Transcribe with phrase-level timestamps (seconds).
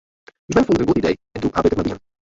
[0.51, 1.99] Us mem fûn it in goed idee en doe haw ik it mar dien.